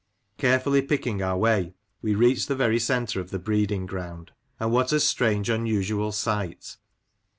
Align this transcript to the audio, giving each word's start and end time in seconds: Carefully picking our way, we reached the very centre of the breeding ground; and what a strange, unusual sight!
Carefully 0.39 0.81
picking 0.81 1.21
our 1.21 1.37
way, 1.37 1.75
we 2.01 2.15
reached 2.15 2.47
the 2.47 2.55
very 2.55 2.79
centre 2.79 3.21
of 3.21 3.29
the 3.29 3.37
breeding 3.37 3.85
ground; 3.85 4.31
and 4.59 4.71
what 4.71 4.91
a 4.91 4.99
strange, 4.99 5.47
unusual 5.47 6.11
sight! 6.11 6.77